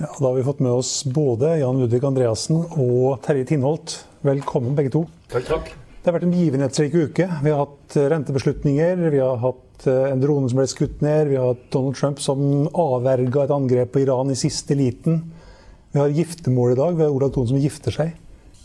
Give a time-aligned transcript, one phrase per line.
[0.00, 3.96] Ja, da har vi fått med oss både Jan Ludvig Andreassen og Terje Tinholt.
[4.22, 5.00] Velkommen begge to.
[5.32, 5.72] Takk, takk.
[5.74, 7.26] Det har vært en begivenhetsrik uke.
[7.42, 11.32] Vi har hatt eh, rentebeslutninger, vi har hatt eh, en drone som ble skutt ned,
[11.32, 15.18] vi har hatt Donald Trump som avverga et angrep på Iran i siste liten.
[15.90, 16.94] Vi har giftermål i dag.
[16.94, 18.14] Vi har Olav Thon som gifter seg.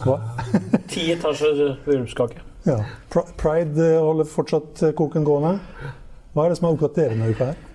[0.06, 0.20] Hva?
[0.94, 2.46] Ti etasjer bryllupskake.
[2.70, 2.78] Ja.
[3.10, 5.58] Pride eh, holder fortsatt koken gående.
[6.38, 7.70] Hva er det som har opptatt dere denne uka her?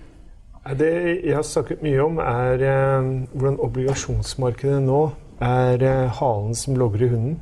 [0.77, 0.89] Det
[1.25, 5.01] jeg har snakket mye om, er eh, hvordan obligasjonsmarkedet nå
[5.41, 7.39] er eh, halen som logger i hunden.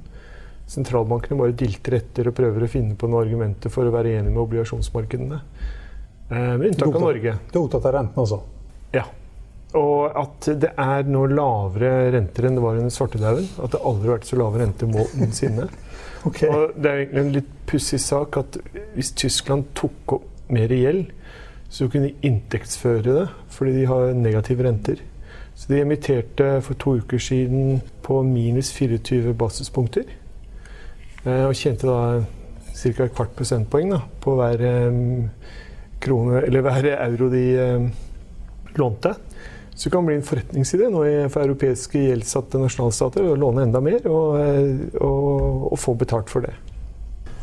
[0.67, 4.33] Sentralbankene bare dilter etter og prøver å finne på noen argumenter for å være enig
[4.33, 5.39] med obligasjonsmarkedene.
[6.29, 7.37] Eh, med unntak av Norge.
[7.51, 8.39] Du er opptatt av renten også?
[8.95, 9.05] Ja.
[9.77, 13.47] Og at det er nå lavere renter enn det var under svartedauden.
[13.63, 15.67] At det aldri har vært så lave renter noensinne.
[16.27, 16.51] okay.
[16.51, 18.59] Og det er egentlig en litt pussig sak at
[18.95, 21.11] hvis Tyskland tok opp mer gjeld,
[21.69, 25.03] så kunne de inntektsføre det fordi de har negative renter.
[25.57, 30.05] Så de emitterte for to uker siden på minus 24 basispunkter.
[31.25, 32.21] Eh, og tjente da
[32.77, 33.07] ca.
[33.07, 35.29] et kvart prosentpoeng da, på hver, um,
[36.03, 37.89] krone, eller hver euro de um,
[38.77, 39.15] lånte.
[39.73, 40.87] Så det kan bli en forretningsidé
[41.29, 44.37] for europeiske gjeldsatte nasjonalstater å låne enda mer og,
[45.01, 46.53] og, og få betalt for det.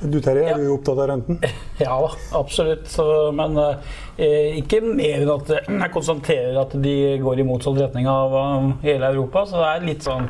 [0.05, 1.39] Du Terje, er du opptatt av renten?
[1.81, 1.97] Ja
[2.37, 2.91] absolutt.
[3.35, 8.37] Men eh, ikke mer enn at jeg konstaterer at de går i motsatt retning av
[8.85, 9.47] hele Europa.
[9.49, 10.29] Så det er litt sånn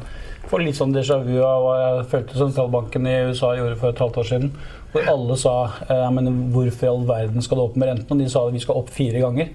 [0.51, 4.03] får litt sånn déjà vu av hva jeg følte sentralbanken i USA gjorde for et
[4.03, 4.51] halvt år siden.
[4.93, 5.55] Hvor alle sa
[5.89, 8.15] eh, men hvorfor i all verden skal det opp med renten?
[8.15, 9.51] Og de sa at vi skal opp fire ganger.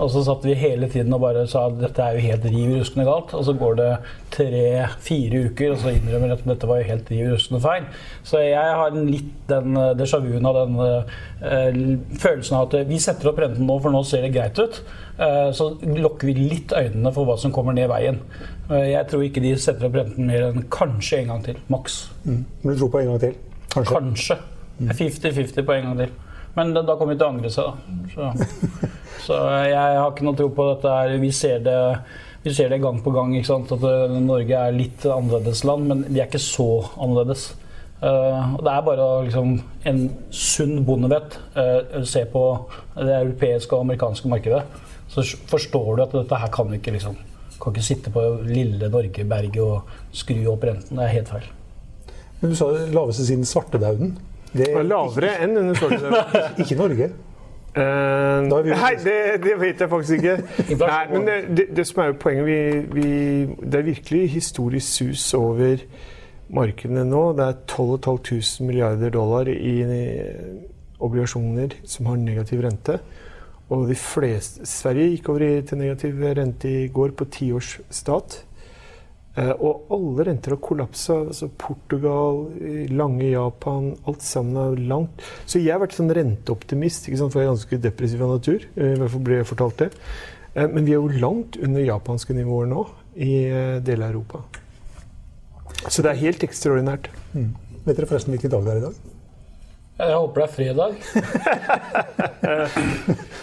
[0.00, 2.70] Og så satt vi hele tiden og bare sa at dette er jo helt riv
[2.78, 3.34] ruskende galt.
[3.36, 3.88] Og så går det
[4.32, 7.88] tre-fire uker, og så innrømmer at dette var jo helt riv ruskende feil.
[8.24, 13.32] Så jeg har litt den déjà vu-en av den uh, følelsen av at vi setter
[13.32, 14.80] opp renten nå, for nå ser det greit ut.
[15.20, 18.22] Uh, så lukker vi litt øynene for hva som kommer ned veien.
[18.70, 21.60] Uh, jeg tror ikke de setter opp renten mer enn kanskje en gang til.
[21.72, 22.00] Maks.
[22.24, 22.40] Mm.
[22.62, 23.36] Men du tror på en gang til?
[23.70, 23.98] Kanskje.
[23.98, 24.40] kanskje.
[24.80, 26.16] 50-50 på en gang til.
[26.56, 28.00] Men da kommer vi til å angre seg, da.
[28.14, 28.88] Så.
[29.20, 30.90] Så jeg har ikke noe tro på dette.
[30.96, 31.16] her.
[31.22, 31.78] Vi ser det,
[32.44, 33.34] vi ser det gang på gang.
[33.38, 37.50] At eh, Norge er litt annerledes land, men vi er ikke så annerledes.
[38.00, 39.98] Uh, det er bare liksom, en
[40.32, 41.36] sunn bondevett.
[41.52, 42.44] Uh, se på
[42.96, 44.62] det europeiske og amerikanske markedet.
[45.10, 47.18] Så forstår du at dette her kan vi ikke liksom
[47.60, 50.96] Kan ikke sitte på lille Norgeberget og skru opp renten.
[50.96, 51.48] Det er helt feil.
[52.40, 54.14] Men du sa det laveste siden svartedauden.
[54.54, 56.40] Det er lavere enn under svartedauden.
[56.64, 57.10] ikke Norge?
[57.70, 60.32] Uh, nei, det, det, vet jeg faktisk ikke.
[60.80, 62.56] nei, men det, det, det, som er jo poenget vi,
[62.96, 63.10] vi,
[63.62, 65.84] Det er virkelig historisk sus over
[66.50, 67.22] markedene nå.
[67.38, 70.02] Det er 12 500 milliarder dollar i, i
[70.98, 72.98] obligasjoner som har negativ rente.
[73.70, 78.40] Og de fleste Sverige gikk over til negativ rente i går på tiårs stat.
[79.38, 81.20] Eh, og alle renter har kollapsa.
[81.30, 82.42] Altså Portugal,
[82.90, 85.22] lange Japan, alt sammen er langt.
[85.46, 87.34] Så jeg har vært sånn renteoptimist, ikke sant?
[87.34, 88.66] for jeg er ganske depressiv av natur.
[88.74, 89.90] Eh, I hvert fall ble jeg fortalt det.
[90.54, 92.86] Eh, men vi er jo langt under japanske nivåer nå
[93.20, 93.32] i
[93.84, 94.44] deler av Europa.
[95.88, 97.08] Så det er helt ekstraordinært.
[97.34, 97.50] Mm.
[97.86, 99.00] Vet dere forresten hvilken dag det er i dag?
[100.00, 100.90] Jeg håper det er fredag.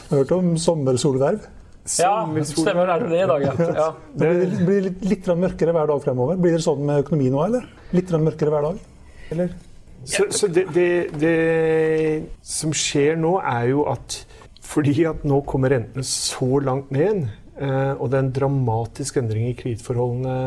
[0.07, 1.45] Har du hørt om sommersolverv?
[1.87, 3.53] Ja, stemmer det det i dag, ja.
[3.81, 3.87] ja.
[4.19, 4.31] Det
[4.67, 6.39] blir litt, litt mørkere hver dag fremover.
[6.41, 7.67] Blir det sånn med økonomi nå, eller?
[7.95, 8.81] Litt mørkere hver dag?
[9.35, 9.55] Eller?
[10.07, 10.89] Så, så det, det,
[11.19, 11.35] det,
[12.45, 14.21] som skjer nå, er jo at
[14.67, 19.47] fordi at nå kommer rentene så langt ned, eh, og det er en dramatisk endring
[19.47, 20.37] i kredittforholdene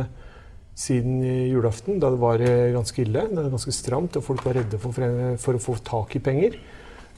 [0.80, 4.60] siden julaften, da det var eh, ganske ille, det var ganske stramt, og folk var
[4.60, 4.96] redde for,
[5.40, 6.60] for å få tak i penger,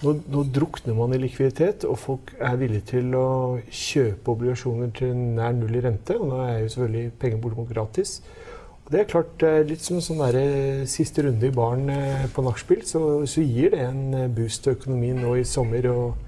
[0.02, 3.26] nå, nå, drukner man i likviditet, og folk er villige til å
[3.70, 6.16] kjøpe obligasjoner til nær null i rente.
[6.18, 8.18] Og nå er jo selvfølgelig penger bortimot gratis.
[8.82, 12.26] Og det er klart, litt som en sånn der, eh, siste runde i baren eh,
[12.34, 16.18] på nachspiel, så, så, gir det en eh, boost til økonomien nå i sommer og,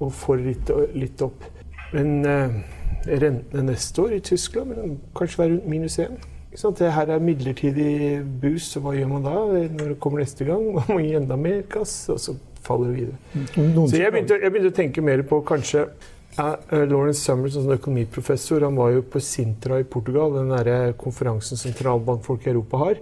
[0.00, 1.44] og får litt, litt opp.
[1.92, 2.60] Men eh,
[3.20, 6.20] rentene neste år i Tyskland vil kanskje være rundt minus én.
[6.50, 9.34] Det her er midlertidig boost, så hva gjør man da
[9.70, 10.64] når det kommer neste gang?
[10.76, 12.08] Man må gi enda mer gass.
[12.08, 12.34] og så
[12.66, 13.18] faller videre.
[13.34, 13.86] Mm.
[13.88, 15.86] Så jeg begynte, jeg begynte, å tenke mer på kanskje
[16.38, 20.94] uh, Lawrence Summers, en sånn økonomiprofessor, han var jo på Sintra i Portugal, den der
[21.00, 23.00] konferansen sentralbankfolk i Europa har,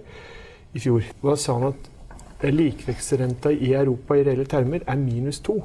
[0.73, 1.05] i fjor.
[1.23, 1.89] Da sa han at
[2.45, 5.59] likevekstrenta i Europa i reelle termer er minus to.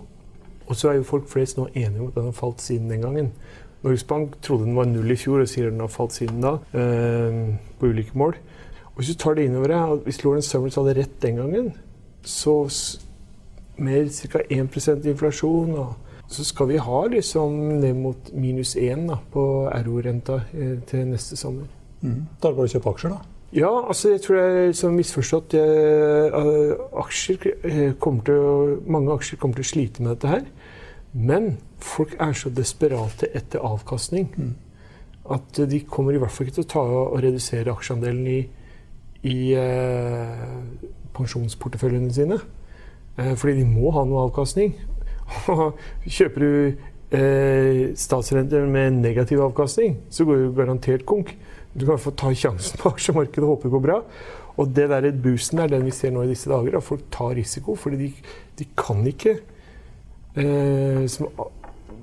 [0.64, 3.04] Og så er jo folk flest nå enige om at den har falt siden den
[3.04, 3.30] gangen.
[3.84, 6.54] Norges Bank trodde den var null i fjor og sier den har falt siden da,
[6.72, 8.34] eh, på ulike mål.
[8.94, 11.72] Og Hvis du tar det innover deg, hvis Lawrence Summers hadde rett den gangen,
[12.22, 12.64] så
[13.76, 14.42] med ca.
[14.50, 15.94] 1% inflasjon og
[16.26, 21.66] Så skal vi ha liksom ned mot minus én på RO-renta eh, til neste sommer.
[22.00, 22.24] Mm.
[22.40, 23.34] Da er det bare å kjøpe aksjer, da?
[23.54, 25.54] Ja, altså jeg tror jeg liksom misforstått.
[25.54, 30.48] Jeg, aksjer kommer til mange aksjer kommer til å slite med dette her.
[31.12, 34.52] Men folk er så desperate etter avkastning mm.
[35.36, 38.40] at de kommer i hvert fall ikke til å ta og redusere aksjeandelen i,
[39.30, 40.42] i eh,
[41.14, 42.40] pensjonsporteføljene sine.
[43.18, 44.74] Eh, fordi de må ha noe avkastning.
[46.16, 46.54] Kjøper du
[47.14, 51.34] eh, statsrenter med negativ avkastning, så går jo garantert konk.
[51.74, 53.98] Du kan få ta sjansen på aksjemarkedet og håpe det går bra.
[54.54, 56.76] Og det der boosten er den vi ser nå i disse dager.
[56.78, 57.74] At folk tar risiko.
[57.74, 58.12] fordi de,
[58.58, 59.38] de kan ikke
[60.36, 61.28] eh, som,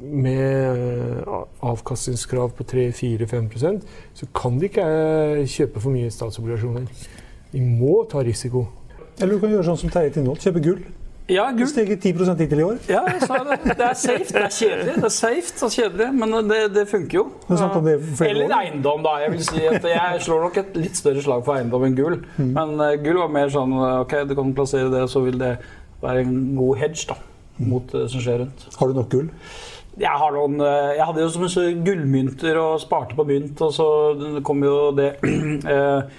[0.01, 1.21] Med
[1.61, 3.83] avkastningskrav på 3-4-5%
[4.17, 6.87] så kan de ikke eh, kjøpe for mye statsobligasjoner.
[7.51, 8.65] De må ta risiko.
[9.19, 10.81] Eller du kan gjøre sånn som Terje Tindholt, kjøpe gull.
[11.31, 11.67] Ja, gull.
[11.71, 12.11] Steget 10
[12.41, 12.79] hittil i år.
[12.91, 13.57] Ja, jeg sa det.
[13.63, 14.27] Det er safe.
[14.27, 17.25] Det er kjedelig, det er safe og kjedelig, men det, det funker jo.
[17.47, 19.15] Det Eller eiendom, da.
[19.23, 22.17] Jeg vil si at jeg slår nok et litt større slag for eiendom enn gull.
[22.35, 22.51] Mm.
[22.57, 25.55] Men uh, gull var mer sånn OK, du kan plassere det, så vil det
[26.01, 27.19] være en god hedge da,
[27.61, 28.65] mot det som skjer rundt.
[28.79, 29.29] Har du nok gull?
[29.99, 33.87] Jeg, har noen, eh, jeg hadde jo så gullmynter og sparte på mynt, og så
[34.47, 36.01] kom jo det uh,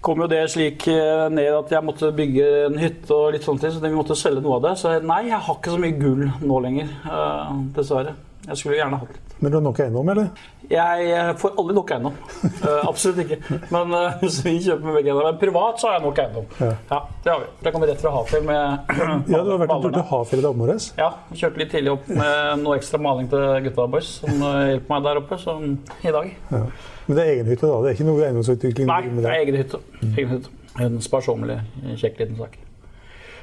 [0.00, 3.64] kom jo det slik eh, ned at jeg måtte bygge en hytte og litt sånt,
[3.64, 4.74] så vi måtte selge noe av det.
[4.80, 8.16] Så nei, jeg har ikke så mye gull nå lenger, uh, dessverre.
[8.50, 9.34] Jeg skulle gjerne hatt litt.
[9.40, 10.30] Men du har nok eiendom, eller?
[10.70, 12.16] Jeg får aldri nok eiendom.
[12.42, 13.38] Uh, absolutt ikke.
[13.70, 16.48] Men uh, hvis vi kjøper med begge Men privat så har jeg nok eiendom.
[16.58, 16.70] Ja.
[16.90, 17.50] ja det har vi.
[17.64, 18.94] Jeg kommer rett fra Hafjell med
[19.32, 20.88] Ja, du har vært en tur til Hafjell i dag morges?
[20.98, 21.10] Ja.
[21.30, 25.20] Kjørte litt tidlig opp med noe ekstra maling til gutta boys som hjelper meg der
[25.22, 25.68] oppe, som
[26.02, 26.32] i dag.
[26.50, 26.64] Ja.
[27.06, 27.78] Men det er egen hytte, da?
[27.84, 28.90] Det er ikke noe eiendomsutvikling?
[28.90, 29.84] Nei, det er egen hytte.
[30.10, 30.58] Egen hytte.
[30.80, 31.62] En sparsommelig,
[31.98, 32.58] kjekk liten sak.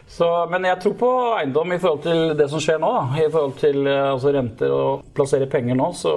[0.08, 2.90] Så, men jeg tror på eiendom i forhold til det som skjer nå.
[2.96, 3.24] Da.
[3.26, 6.14] I forhold til eh, altså, renter og plassere penger nå, så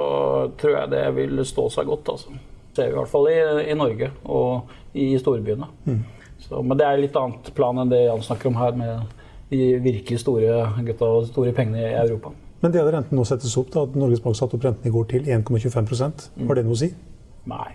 [0.60, 2.12] tror jeg det vil stå seg godt.
[2.14, 2.37] Altså.
[2.70, 5.66] Det ser vi i hvert fall i, i Norge og i storbyene.
[5.88, 6.04] Mm.
[6.40, 9.19] Så, men det er litt annet plan enn det Jan snakker om her, med
[9.50, 12.31] de virkelig store gutta og store pengene i Europa.
[12.62, 14.94] Men det at renten nå settes opp, da, at Norges Bank satte opp renten i
[14.94, 16.92] går til 1,25% har det noe å si?
[17.50, 17.70] Nei.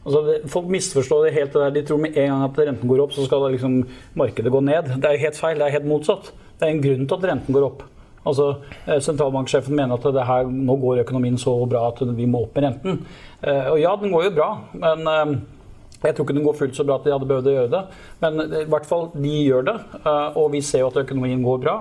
[0.00, 1.52] Altså, folk misforstår det helt.
[1.52, 1.76] Det der.
[1.76, 3.80] De tror med en gang at renten går opp, så skal det liksom,
[4.16, 4.94] markedet gå ned.
[4.96, 5.60] Det er helt feil.
[5.60, 6.32] Det er helt motsatt.
[6.60, 7.84] Det er en grunn til at renten går opp.
[8.26, 8.50] Altså,
[8.86, 12.66] eh, Sentralbanksjefen mener at her, nå går økonomien så bra at vi må opp med
[12.66, 13.00] renten.
[13.40, 15.32] Eh, og ja, den går jo bra, men eh,
[16.02, 17.80] jeg tror ikke den går fullt så bra at de hadde behøvd å gjøre det.
[18.20, 19.74] Men i hvert fall, de gjør det,
[20.40, 21.74] og vi ser jo at økonomien går bra.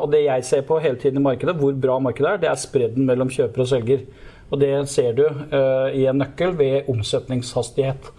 [0.00, 2.62] Og det jeg ser på hele tiden i markedet, hvor bra markedet er, det er
[2.62, 4.06] spredden mellom kjøper og selger.
[4.54, 8.10] Og det ser du uh, i en nøkkel ved omsetningshastighet.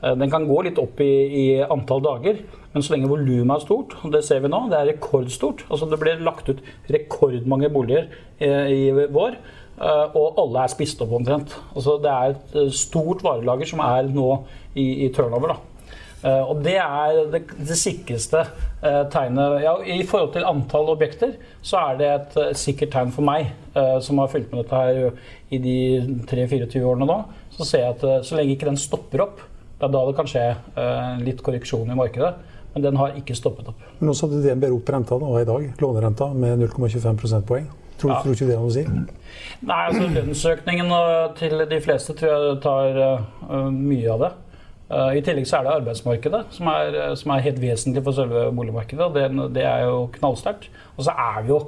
[0.00, 3.64] Uh, den kan gå litt opp i, i antall dager, men så lenge volumet er
[3.64, 5.64] stort, og det ser vi nå, det er rekordstort.
[5.66, 6.62] Altså det ble lagt ut
[6.94, 8.06] rekordmange boliger
[8.42, 9.40] uh, i vår.
[9.80, 11.54] og alle er spist opp omtrent.
[11.72, 14.28] Altså det er et stort varelager som er nå
[14.76, 15.54] i, i turnover.
[15.54, 15.69] da.
[16.20, 19.62] Uh, og det er det, det sikreste uh, tegnet.
[19.64, 21.32] Ja, I forhold til antall objekter
[21.64, 23.54] så er det et uh, sikkert tegn for meg,
[24.02, 25.74] som har fulgt med dette her i de
[26.26, 27.18] 3-24 årene nå.
[27.54, 29.44] Så ser jeg at så lenge ikke den stopper opp,
[29.78, 30.42] det er da det kan skje
[31.22, 32.32] litt korreksjon i markedet.
[32.74, 33.84] Men den har ikke stoppet opp.
[34.00, 37.70] Men også hadde DNB opp renta nå i dag, lånerenta med 0,25 prosentpoeng.
[38.00, 38.18] Tror, ja.
[38.24, 38.84] tror ikke det har noe å si?
[39.70, 40.92] Nei, altså Lønnsøkningen
[41.38, 43.00] til de fleste tror jeg tar
[43.70, 44.34] mye av det.
[44.90, 48.16] Eh, I tillegg så er det arbeidsmarkedet som er, eh, som er helt vesentlig for
[48.16, 49.12] selve boligmarkedet.
[49.14, 50.70] Det, det er jo knallsterkt.
[50.96, 51.60] Og så er vi jo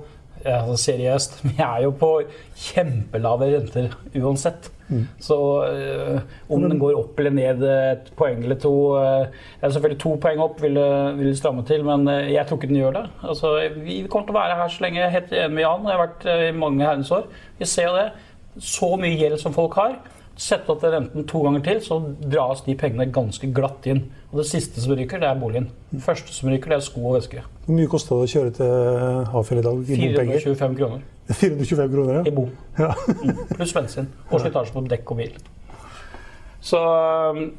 [0.42, 2.12] altså seriøst, vi er jo på
[2.58, 4.72] kjempelave renter uansett.
[4.88, 5.04] Mm.
[5.22, 6.18] Så øh,
[6.50, 9.26] om den går opp eller ned et poeng eller to øh,
[9.62, 10.74] Selvfølgelig to poeng opp vil,
[11.16, 13.04] vil stramme til, men jeg tror ikke den gjør det.
[13.22, 15.10] Altså, vi kommer til å være her så lenge.
[15.14, 15.86] Helt enig med Jan.
[15.86, 17.30] Jeg har vært i mange herrens år.
[17.58, 18.10] Vi ser jo det.
[18.58, 19.96] Så mye gjeld som folk har.
[20.42, 24.00] Sett opp renten to ganger til, så dras de pengene ganske glatt inn.
[24.32, 25.68] Og Det siste som ryker, det er boligen.
[25.92, 27.44] Det første som ryker, det er sko og veske.
[27.66, 29.82] Hvor mye kosta det å kjøre til Hafjell i dag?
[29.86, 31.04] I 425 kroner.
[31.42, 32.22] 425 kroner, ja.
[32.26, 32.50] I bom.
[32.80, 32.90] Ja.
[33.22, 33.42] Mm.
[33.52, 34.08] Pluss bensin.
[34.30, 35.36] Og slitasje på dekk og bil.
[36.62, 36.80] Så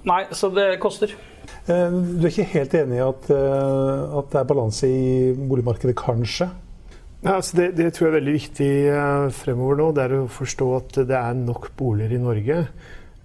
[0.08, 1.16] Nei, så det koster.
[1.68, 5.96] Eh, du er ikke helt enig i at, eh, at det er balanse i boligmarkedet,
[6.00, 6.50] kanskje?
[7.24, 9.86] Ja, altså det, det, tror jeg er veldig viktig uh, fremover nå.
[9.96, 12.58] Det er å forstå at det er nok boliger i Norge.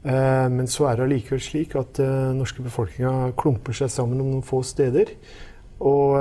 [0.04, 4.28] Uh, men så er det allikevel slik at uh, norske befolkninga klumper seg sammen om
[4.30, 5.10] noen få steder.
[5.78, 6.16] Og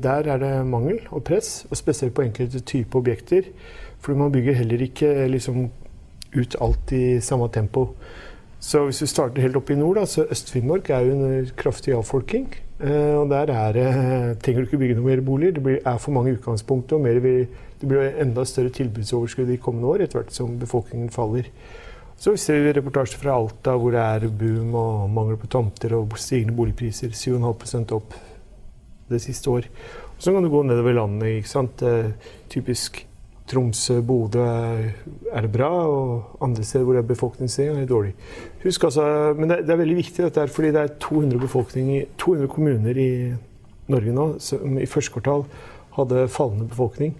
[0.00, 3.50] der er det mangel og press, og spesielt på enkelte typer objekter.
[4.00, 5.66] For man bygger heller ikke liksom,
[6.32, 7.90] ut alt i samme tempo.
[8.64, 11.92] Så hvis vi starter helt oppe i nord, da, så Øst-Finnmark er jo under kraftig
[11.92, 12.48] avfolking.
[12.80, 13.88] Eh, og der er det,
[14.42, 15.60] trenger du ikke bygge noe mer boliger.
[15.60, 16.96] Det er for mange utgangspunkter.
[16.96, 21.50] og mer, Det blir enda større tilbudsoverskudd i kommende år etter hvert som befolkningen faller.
[22.16, 26.14] Så vi ser reportasjer fra Alta hvor det er boom og mangel på tomter og
[26.16, 27.10] stigende boligpriser.
[27.10, 28.14] 7,5% opp
[29.10, 29.66] det siste år.
[30.16, 31.42] Og så kan du gå nedover landet.
[31.42, 31.82] ikke sant?
[31.82, 32.12] Eh,
[32.48, 33.06] typisk
[33.50, 38.14] Tromsø, Bodø er det bra, og andre steder hvor det er befolkningsstigning, er dårlig.
[38.62, 42.48] Husk altså, Men det, det, er veldig viktig dette her, fordi det er 200, 200
[42.48, 43.10] kommuner i
[43.88, 45.44] Norge nå som i første kvartal
[45.98, 47.16] hadde fallende befolkning.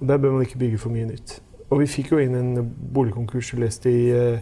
[0.00, 1.40] Og Der bør man ikke bygge for mye nytt.
[1.70, 4.40] Og vi fikk jo inn en boligkonkurs, du leste i, eh,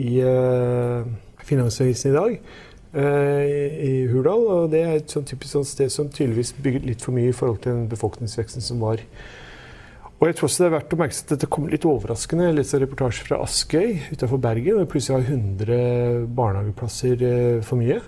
[0.00, 1.04] i uh,
[1.44, 2.38] Finansavisen i dag,
[2.94, 3.42] uh,
[3.84, 4.46] i Hurdal.
[4.48, 7.36] Og det er et sånn typisk sånn sted som tydeligvis bygget litt for mye i
[7.36, 9.02] forhold til den befolkningsveksten som var.
[10.20, 12.46] Og jeg tror også det er verdt å merke seg at dette kommer litt overraskende.
[12.48, 17.80] Jeg leste en reportasje fra Askøy utenfor Bergen, hvor plutselig har 100 barnehageplasser eh, for
[17.80, 17.98] mye.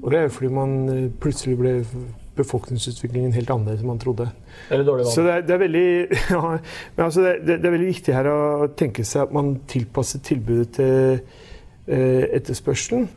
[0.00, 1.74] Og det er jo fordi man eh, plutselig ble
[2.38, 4.28] befolkningsutviklingen helt annerledes enn man trodde.
[4.70, 5.14] Eller dårlig valg.
[5.14, 5.86] Så det er, det er veldig,
[6.34, 6.42] ja,
[7.04, 8.40] altså det, det, er veldig viktig her å
[8.78, 13.08] tenke seg at man tilpasser tilbudet til eh, etterspørselen.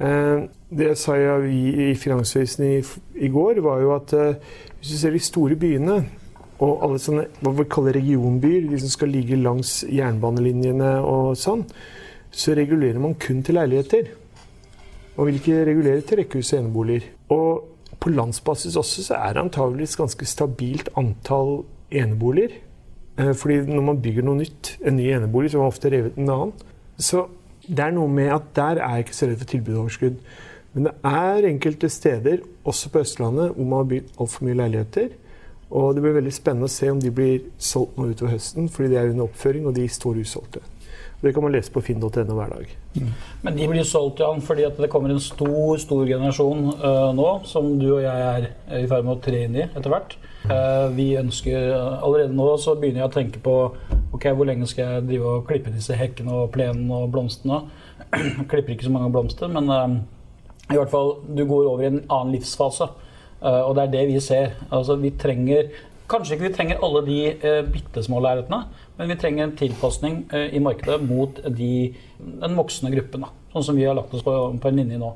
[0.00, 2.76] Eh, det jeg sa i, i Finansavisen i,
[3.20, 6.00] i, går, var jo at eh, hvis du ser de store byene
[6.62, 11.64] og alle sånne hva vi kaller regionbyer, de som skal ligge langs jernbanelinjene og sånn,
[12.34, 14.10] så regulerer man kun til leiligheter.
[15.16, 17.08] Man vil ikke regulere til rekkehus og eneboliger.
[17.34, 22.56] Og på landsbasis også så er det antageligvis ganske stabilt antall eneboliger.
[23.18, 26.18] Eh, fordi når man bygger noe nytt, en ny enebolig, så har man ofte revet
[26.18, 26.54] en annen.
[26.98, 27.26] Så
[27.66, 30.16] det er noe med at der er jeg ikke så redd for tilbudsoverskudd.
[30.74, 35.14] Men det er enkelte steder, også på Østlandet, hvor man har bygd altfor mye leiligheter
[35.74, 38.92] og det blir veldig spennende å se om de blir solgt nå utover høsten, fordi
[38.92, 40.62] de er under oppføring og de står usolgte.
[41.24, 42.72] Det kan man lese på finn.no hver dag.
[43.00, 43.12] Mm.
[43.42, 47.70] Men de blir solgt, Jan, fordi det kommer en stor stor generasjon uh, nå, som
[47.80, 48.48] du og jeg er
[48.82, 50.18] i ferd med å tre inn i etter hvert.
[50.44, 51.70] Uh, vi ønsker,
[52.04, 53.54] Allerede nå så begynner jeg å tenke på
[54.14, 57.62] ok, hvor lenge skal jeg drive og klippe disse hekkene og plenen og blomstene.
[58.50, 59.96] Klipper ikke så mange blomster, men uh,
[60.70, 62.92] i hvert fall, du går over i en annen livsfase.
[63.44, 64.56] Eh, og det er det vi ser.
[64.72, 65.68] Altså, vi trenger
[66.04, 68.58] Kanskje ikke vi trenger alle de uh, bitte små lerretene,
[68.98, 71.94] men vi trenger en tilpasning uh, i markedet mot de,
[72.42, 73.24] den voksne gruppen.
[73.24, 73.30] Da.
[73.54, 75.08] Sånn som vi har lagt oss på, på en linje nå.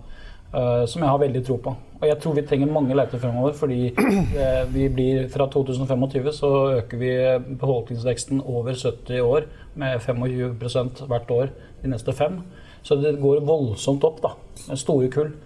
[0.48, 1.74] Uh, som jeg har veldig tro på.
[1.98, 6.52] Og jeg tror vi trenger mange leiligheter fremover, fordi uh, vi blir fra 2025 så
[6.78, 7.12] øker vi
[7.50, 12.40] befolkningsveksten over 70 år med 25% hvert år de neste fem.
[12.80, 14.32] Så det går voldsomt opp, da.
[14.70, 15.36] Med store kull.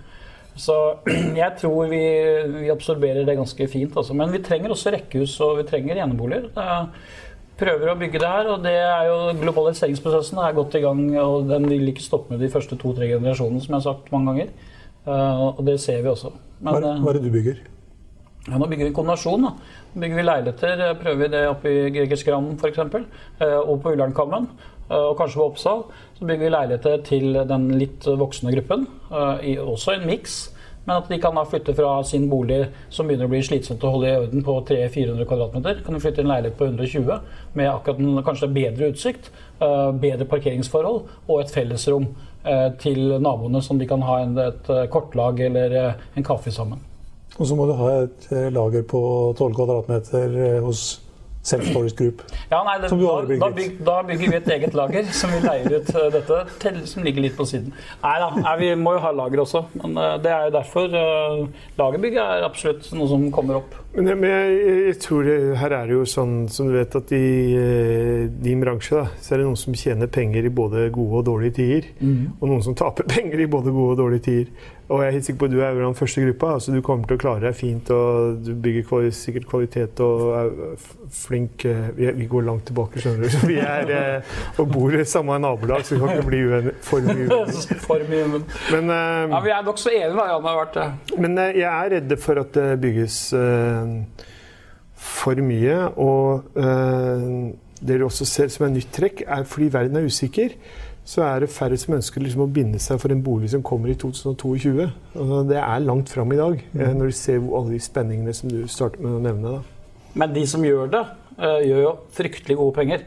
[0.58, 0.76] Så
[1.42, 2.04] jeg tror vi,
[2.60, 3.96] vi absorberer det ganske fint.
[3.96, 4.16] Altså.
[4.18, 6.50] Men vi trenger også rekkehus og vi trenger eneboliger.
[7.62, 11.02] Prøver å bygge det her, og det er jo globaliseringsprosessen er godt i gang.
[11.20, 14.32] og Den vil ikke stoppe med de første to-tre generasjonene, som jeg har sagt mange
[14.32, 14.54] ganger.
[15.02, 16.32] Uh, og det ser vi også.
[16.62, 17.60] Men, hva, hva er det du bygger?
[18.48, 19.46] Ja, nå bygger vi en kombinasjon.
[19.46, 19.78] da.
[19.94, 22.80] Bygger vi leiligheter, prøver vi det oppe i Gregersgranen f.eks.
[23.42, 24.48] Uh, og på Ullernkammen.
[24.90, 25.84] Uh, og kanskje på Oppsal.
[26.18, 28.88] Så bygger vi leiligheter til den litt voksne gruppen.
[29.12, 30.42] Uh, også en miks.
[30.82, 33.92] Men at de kan da flytte fra sin bolig som begynner å bli slitsomt å
[33.94, 37.12] holde i orden på 300-400 kvadratmeter, kan de flytte i en leilighet på 120
[37.54, 39.30] med akkurat en, kanskje bedre utsikt,
[39.62, 42.10] uh, bedre parkeringsforhold og et fellesrom
[42.82, 45.76] til naboene som de kan ha et kortlag eller
[46.18, 46.80] en kaffe sammen.
[47.38, 49.02] Og så må du ha et lager på
[49.38, 50.34] 12 kvadratmeter
[50.66, 50.82] hos
[51.42, 52.22] Self-storage group.
[52.50, 52.96] Ja, nei, det, da,
[53.40, 56.78] da, bygger, da, bygger vi et eget lager som vi leier ut uh, dette til,
[56.86, 57.72] som ligger litt på siden.
[58.04, 59.64] Nei da, nei, vi må jo ha lager også.
[59.80, 63.81] Men uh, det er jo derfor uh, lagerbygg er absolutt noe som kommer opp.
[63.92, 64.52] Men, men jeg,
[64.86, 67.24] jeg, tror det, her er det jo sånn som du vet at i
[68.42, 71.58] din bransje da, så er det noen som tjener penger i både gode og dårlige
[71.60, 71.90] tider.
[72.00, 72.38] Mm.
[72.38, 74.70] Og noen som taper penger i både gode og dårlige tider.
[74.92, 76.48] Og jeg er helt sikker på at du er den første gruppa.
[76.54, 80.24] altså Du kommer til å klare deg fint, og du bygger kvali sikkert kvalitet og
[80.36, 80.50] er
[81.16, 81.64] flink.
[81.64, 83.46] Eh, vi, går langt tilbake, skjønner du.
[83.52, 87.04] Vi er, eh, og bor i samme nabolag, så vi kan ikke bli uenige for
[87.06, 88.42] mye uenige.
[88.74, 90.46] Men, uh, ja, vi er nokså enige, da, Jan.
[90.46, 91.18] har vært det.
[91.24, 93.81] Men jeg er redd for at det bygges uh,
[94.94, 95.76] for mye.
[95.98, 100.56] Og det dere også ser som er nytt trekk, er fordi verden er usikker
[101.04, 103.90] så er det færre som ønsker liksom å binde seg for en bolig som kommer
[103.90, 104.86] i 2022.
[105.18, 106.84] og det er langt fram i dag, mm.
[106.98, 109.56] når du ser alle de spenningene som du startet med å nevne.
[109.56, 109.98] Da.
[110.22, 111.02] Men de som gjør det,
[111.66, 113.04] gjør jo fryktelig gode penger.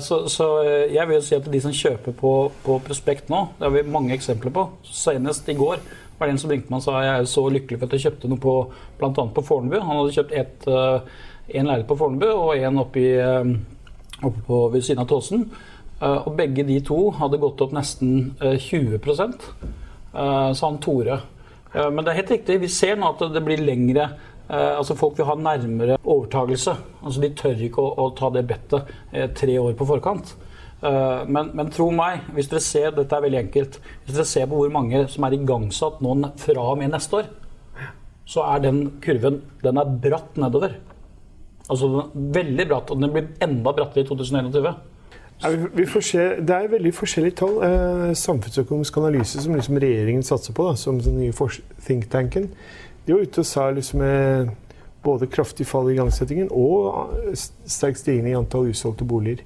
[0.00, 0.46] Så, så,
[0.88, 2.32] jeg vil si at de som kjøper på,
[2.64, 4.64] på, prospekt nå, det har vi mange eksempler på.
[4.88, 5.82] Senest i går
[6.18, 8.04] var det en som ringte meg og sa jeg er så lykkelig for at jeg
[8.06, 8.56] kjøpte noe på
[9.00, 9.12] bl.a.
[9.12, 9.78] på Fornebu.
[9.82, 13.06] Han hadde kjøpt et, uh, en leilighet på Fornebu og en oppe,
[14.20, 15.48] oppe på, ved siden av Tåsen.
[16.04, 19.44] Og begge de to hadde gått opp nesten 20%
[20.12, 21.20] sa han Tore.
[21.72, 24.10] Men det er helt riktig, vi ser nå at det blir lengre
[24.50, 26.74] altså Folk vil ha nærmere overtagelse.
[27.00, 28.90] Altså De tør ikke å, å ta det bettet
[29.38, 30.34] tre år på forkant.
[30.84, 34.58] Men, men, tro meg, hvis dere ser dette er veldig enkelt, hvis dere ser på
[34.58, 36.12] hvor mange som er igangsatt nå
[36.42, 37.30] fra og med neste år,
[38.28, 40.76] så er den kurven den er bratt nedover.
[41.72, 44.74] Altså veldig bratt, og den blir enda brattere i 2021.
[45.42, 47.56] Ja, vi, vi se, det er veldig forskjellige tall.
[47.64, 51.48] Eh, samfunnsøkonomisk analyse, som liksom regjeringen satser på, da, som den nye
[51.86, 52.50] think tanken,
[53.06, 54.52] de var ute og sa liksom eh,
[55.04, 59.42] både kraftig fall i igangsettingen og eh, sterk stigning i antall usolgte boliger.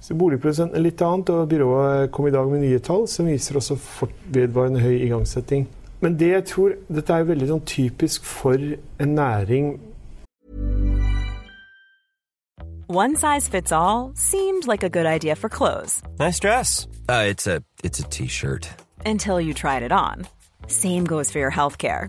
[0.00, 3.58] Så Boligprosenten er litt annet, og byrået kom i dag med nye tall som viser
[3.58, 3.76] også
[4.30, 5.66] vedvarende høy igangsetting.
[6.00, 9.78] Men det jeg tror, dette er veldig sånn typisk for en næring
[12.90, 16.00] One size fits all seemed like a good idea for clothes.
[16.18, 16.86] Nice dress.
[17.06, 17.60] Uh, it's a
[18.08, 18.66] t-shirt.
[19.04, 20.26] Until you tried it on.
[20.68, 22.08] Same goes for your healthcare.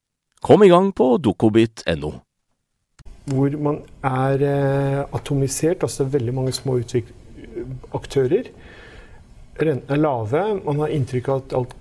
[0.41, 2.15] Kom i gang på dokobit.no.
[3.29, 6.79] Hvor man er eh, atomisert, altså veldig mange små
[7.93, 8.49] aktører.
[9.61, 11.75] Rentene er lave, man har inntrykk av at alt,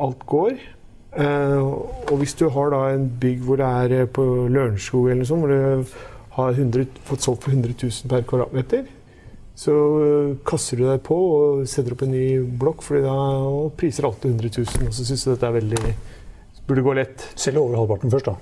[0.00, 0.54] alt går.
[1.12, 1.60] Eh,
[2.08, 5.28] og hvis du har da en bygg hvor det er eh, på Lørenskog eller noe
[5.28, 8.88] sånt, hvor du har 100, fått solgt for 100 000 per kvadratmeter,
[9.60, 9.74] så
[10.48, 13.18] kaster du deg på og setter opp en ny blokk, fordi da
[13.76, 14.88] priser alt til 100 000.
[14.88, 15.84] Og så syns du dette er veldig
[16.70, 17.26] burde gå lett.
[17.38, 18.38] Selge over halvparten først, da?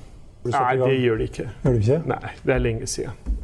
[0.49, 1.49] Nei, det gjør de ikke.
[1.65, 2.01] Gjør de ikke?
[2.09, 3.37] Nei, det er lenge siden.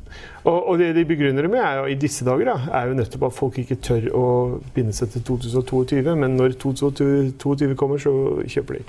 [0.44, 2.98] Og, og det de begrunner det med er jo, i disse dager, da, er jo
[2.98, 4.26] nettopp at folk ikke tør å
[4.76, 6.04] binde seg til 2022.
[6.20, 8.12] Men når 2022 kommer, så
[8.44, 8.84] kjøper de.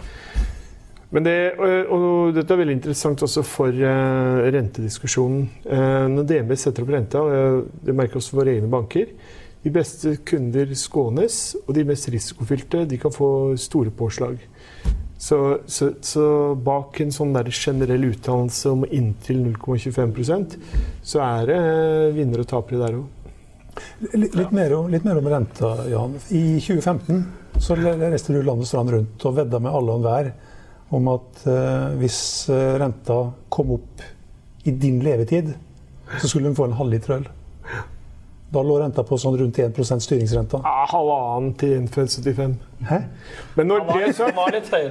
[1.16, 5.46] Men det, og, og dette er veldig interessant også for uh, rentediskusjonen.
[5.64, 9.14] Uh, når DNB setter opp renta, uh, det merker også våre egne banker
[9.64, 13.30] De beste kunder skånes, og de mest risikofylte de kan få
[13.62, 14.44] store påslag.
[15.26, 20.58] Så, så, så, bak en sånn der generell utdannelse om inntil 0,25%
[21.02, 21.62] så er det
[22.18, 23.08] vinnere og tapere der òg.
[24.14, 24.46] Litt, ja.
[24.56, 26.14] mer om, litt mer om renta, Jan.
[26.30, 27.24] I 2015
[27.58, 30.30] så reiste du land og strand rundt og vedda med alle og enhver
[30.96, 32.20] om at eh, hvis
[32.54, 33.18] eh, renta
[33.50, 34.06] kom opp
[34.66, 35.56] i din levetid,
[36.20, 37.28] så skulle hun få en halvliter øl.
[38.56, 40.62] Da lå renta på sånn rundt 1% styringsrenta.
[40.64, 42.54] Ja, halvannen til 1,75.
[42.88, 43.00] Hæ?
[43.58, 44.38] Men når det er sagt,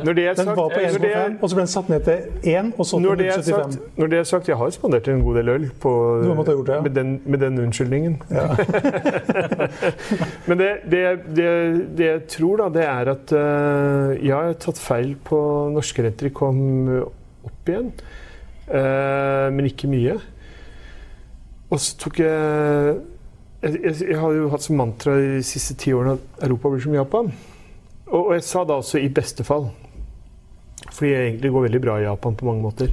[0.04, 2.50] når det er sagt Den var på 1,5, og så ble den satt ned til
[2.50, 3.78] 1, og så til 75.
[3.96, 5.92] Når det er sagt, jeg har spandert en god del øl på,
[6.24, 6.80] gjort det, ja.
[6.84, 8.18] med, den, med, den, unnskyldningen.
[8.30, 8.44] Ja.
[10.48, 11.02] Men det, det,
[11.36, 11.48] det,
[11.96, 15.40] det, jeg tror, da, det er at uh, jeg har tatt feil på
[15.72, 16.28] norske renter.
[16.28, 16.60] De kom
[17.44, 17.90] opp igjen,
[18.68, 20.20] uh, men ikke mye.
[21.72, 22.96] Og så tok jeg
[23.64, 26.84] jeg, jeg, jeg, har jo hatt som mantra de siste ti årene at Europa blir
[26.84, 27.30] som Japan.
[28.10, 29.70] Og, og jeg sa da også i beste fall.
[30.90, 32.92] Fordi det egentlig går veldig bra i Japan på mange måter.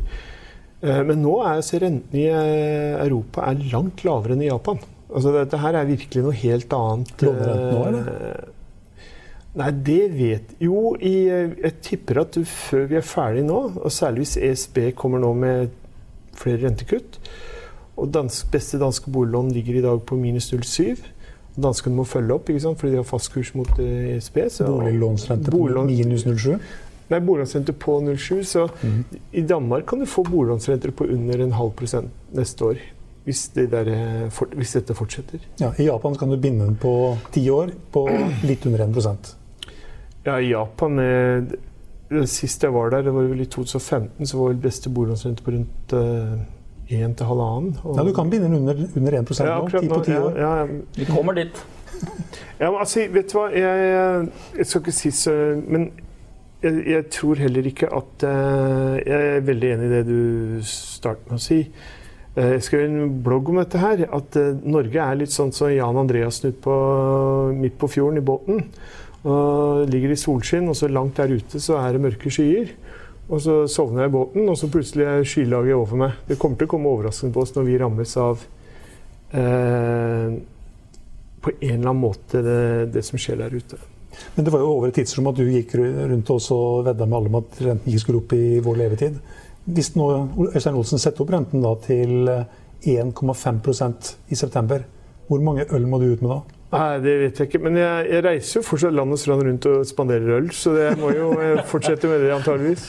[0.82, 4.82] Eh, men nå er rentene i eh, Europa er langt lavere enn i Japan.
[5.12, 7.14] Altså Dette her er virkelig noe helt annet.
[7.28, 8.10] Lånerenten nå, eller?
[8.16, 9.06] Eh,
[9.60, 14.26] nei, det vet Jo, jeg tipper at du, før vi er ferdig nå, og særlig
[14.26, 15.78] hvis ESB kommer nå med
[16.40, 17.20] flere rentekutt,
[18.02, 21.04] og dansk, beste danske boliglån ligger i dag på minus 0,7.
[21.62, 22.80] Danskene må følge opp ikke sant?
[22.80, 24.38] fordi de har fastkurs mot ESB.
[24.50, 26.56] Så, Boliglånsrente på minus 07.
[27.12, 28.44] Nei, boliglånsrente på 0,7.
[28.48, 28.68] Så
[29.32, 32.82] i Danmark kan du få boliglånsrenter på under en halv prosent neste år.
[33.24, 35.44] Hvis, det der, eh, for, hvis dette fortsetter.
[35.60, 38.08] Ja, I Japan kan du binde den på ti år på
[38.42, 39.36] litt under 1%
[40.26, 44.50] Ja, i Japan eh, Sist jeg var der, det var vel i 2015, så var
[44.50, 46.42] vel beste boliglånsrente på rundt eh,
[47.00, 47.78] 1 til halvannen.
[47.84, 49.66] og- Ja, du kan binde den under, under 1 Ja, nå.
[49.66, 50.38] akkurat Ti på nå, ti ja, år.
[50.38, 51.64] ja, Vi kommer dit.
[52.60, 53.50] Ja, men altså, vet du hva?
[53.54, 55.34] Jeg, jeg skal ikke si så
[55.68, 55.92] Men
[56.64, 61.30] jeg, jeg tror heller ikke at uh, Jeg er veldig enig i det du startet
[61.30, 61.60] med å si.
[62.38, 64.06] Uh, Jeg skrev en blogg om dette her.
[64.14, 66.76] At uh, Norge er litt sånn som Jan Andreassen ut på,
[67.58, 68.64] midt på fjorden i båten.
[69.26, 72.72] Og ligger i solskinn, og så langt der ute så er det mørke skyer.
[73.32, 76.18] Og så sovner jeg i båten, og så plutselig er skylaget over meg.
[76.28, 78.44] Det kommer til å komme overraskende på oss når vi rammes av
[79.40, 80.34] eh,
[81.42, 82.60] på en eller annen måte det,
[82.92, 83.80] det som skjer der ute.
[84.36, 87.18] Men det var jo over et tidsrom at du gikk rundt oss og vedda med
[87.18, 89.20] alle om at renten ikke skulle opp i vår levetid.
[89.72, 90.08] Hvis nå
[90.50, 94.84] Øystein Olsen setter opp renten til 1,5% i september,
[95.30, 96.61] hvor mange øl må du ut med da?
[96.72, 99.68] Nei, Det vet jeg ikke, men jeg, jeg reiser jo fortsatt land og strand rundt
[99.68, 102.86] og spanderer øl, så jeg må jo eh, fortsette med det antageligvis.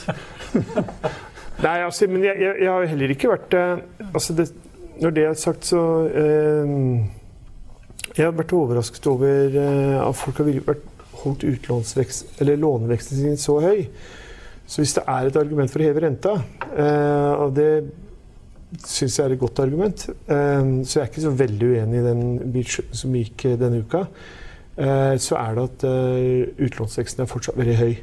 [1.64, 4.48] Nei, altså, men jeg, jeg, jeg har jo heller ikke vært eh, altså det,
[5.02, 6.72] Når det er sagt, så eh,
[8.16, 10.88] Jeg har vært overrasket over eh, at folk har vært
[11.22, 11.44] holdt
[12.58, 13.86] låneveksten sin så høy.
[14.66, 16.32] Så hvis det er et argument for å heve renta,
[16.70, 17.68] eh, og det
[18.80, 20.06] syns jeg er et godt argument.
[20.28, 23.82] Eh, Så jeg er ikke så veldig uenig i den budsjetten som gikk eh, denne
[23.84, 24.04] uka.
[24.78, 25.84] Eh, Så er det at
[26.58, 27.94] utlånsveksten er fortsatt veldig høy.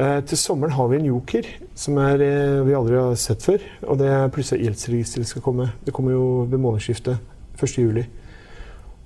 [0.00, 1.44] Til sommeren har vi en joker
[1.76, 2.16] som er,
[2.64, 3.58] vi aldri har sett før.
[3.90, 5.66] Og det er plutselig gjeldsregisteret skal komme.
[5.84, 7.18] Det kommer jo ved månedsskiftet
[7.58, 8.04] 1.7.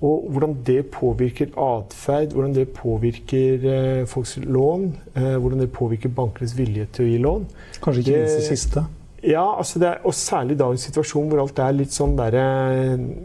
[0.05, 6.85] Og hvordan det påvirker atferd, hvordan det påvirker folks lån, hvordan det påvirker bankenes vilje
[6.93, 7.45] til å gi lån,
[7.81, 8.85] Kanskje ikke Det- minst det siste.
[9.25, 12.45] Ja, altså det er, og særlig i dagens situasjon hvor alt er litt sånn derre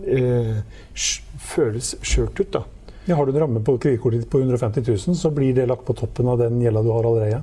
[0.08, 0.60] eh,
[1.50, 2.64] Føles skjørt ut, da.
[3.08, 5.86] Ja, har du en ramme på kredittkortet ditt på 150 000, så blir det lagt
[5.88, 7.40] på toppen av den gjelda du har allerede.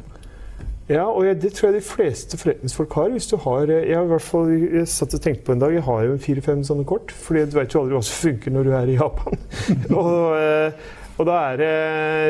[0.88, 3.10] Ja, og jeg, det tror jeg de fleste forretningsfolk har.
[3.12, 5.60] hvis du har, eh, Jeg har i hvert fall, jeg satt og tenkte på en
[5.60, 7.12] dag, jeg har jo fire-fem sånne kort.
[7.12, 9.38] fordi du vet jo aldri hva som funker når du er i Japan.
[10.00, 10.72] og, eh,
[11.17, 11.58] og da er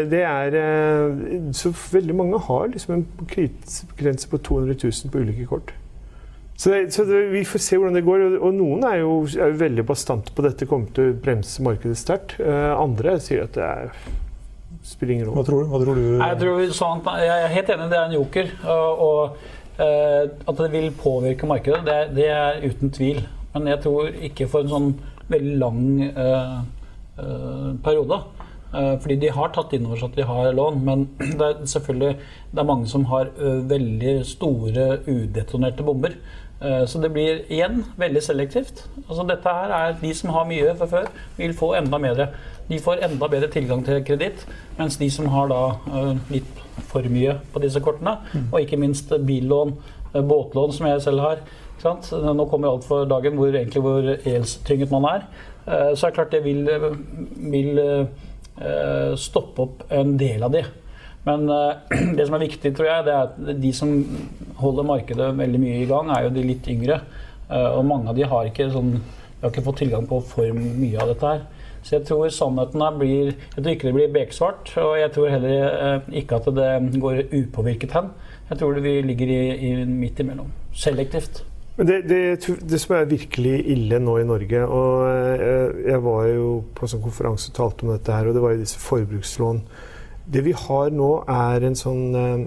[0.09, 5.45] det er, eh, Så veldig mange har liksom en kredittgrense på 200 000 på ulike
[5.45, 5.73] kort.
[6.57, 8.23] Så, det, så det, vi får se hvordan det går.
[8.25, 11.61] Og, og noen er jo, er jo veldig bastante på dette kommer til å bremse
[11.65, 12.39] markedet sterkt.
[12.41, 13.91] Uh, andre sier at det er,
[14.87, 15.69] spiller ingen Hva tror du?
[15.69, 16.07] hva tror du?
[16.17, 18.49] Jeg, tror sånn, jeg er helt enig, det er en joker.
[18.73, 19.37] Og, og
[19.77, 23.21] uh, at det vil påvirke markedet, det, er- det er uten tvil.
[23.53, 24.89] Men jeg tror ikke for en sånn
[25.29, 25.79] veldig lang
[26.17, 26.57] uh,
[27.21, 28.19] uh, periode.
[28.67, 31.05] Eh, fordi de har tatt inn over seg at de har lån, men
[31.39, 32.17] det er selvfølgelig
[32.51, 33.29] det er mange som har
[33.69, 36.17] veldig store udetonerte bomber.
[36.61, 38.83] Eh, Så det blir igjen veldig selektivt.
[39.07, 42.27] Altså dette her er De som har mye fra før, vil få enda bedre.
[42.69, 44.45] De får enda bedre tilgang til kreditt,
[44.77, 45.61] mens de som har da
[45.93, 48.17] eh, litt for mye på disse kortene,
[48.51, 49.73] og ikke minst billån,
[50.13, 51.37] eh, båtlån som jeg selv har?
[51.83, 55.21] Nå kommer alt for dagen hvor, egentlig hvor gjeldstynget man er.
[55.95, 56.63] Så er det klart det vil,
[57.37, 57.79] vil
[59.15, 60.63] stoppe opp en del av de.
[61.27, 63.93] Men eh, det som er viktig, tror jeg, det er at de som
[64.61, 67.01] holder markedet veldig mye i gang, er jo de litt yngre.
[67.49, 70.55] Eh, Og mange av de har ikke, sånn, de har ikke fått tilgang på for
[70.57, 71.45] mye av dette her.
[71.87, 75.29] Så jeg tror sannheten her blir Jeg tror ikke det blir beksvart, og jeg tror
[75.31, 76.71] heller eh, ikke at det
[77.03, 78.09] går upåvirket hen.
[78.47, 80.49] Jeg tror vi ligger i, i midt imellom.
[80.75, 81.43] Selektivt.
[81.77, 82.19] Det, det,
[82.65, 85.03] det som er virkelig ille nå i Norge og
[85.85, 88.55] Jeg var jo på en sånn konferanse og talte om dette her, og det var
[88.55, 89.59] jo disse forbrukslån.
[90.27, 92.45] Det vi har nå, er en sånn eh,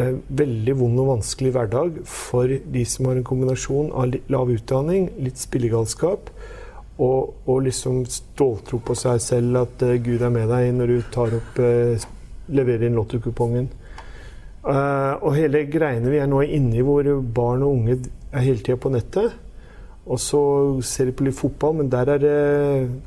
[0.00, 5.10] eh, veldig vond og vanskelig hverdag for de som har en kombinasjon av lav utdanning,
[5.20, 6.32] litt spillegalskap
[7.02, 11.12] og, og liksom ståltro på seg selv at eh, Gud er med deg når du
[11.12, 12.08] tar opp eh,
[12.52, 13.68] leverer inn lottokupongen.
[14.62, 17.98] Eh, og hele greiene vi er nå inne i, hvor barn og unge
[18.32, 19.38] er hele tida på nettet.
[20.02, 20.42] Og så
[20.82, 22.36] ser de på litt fotball, men der er det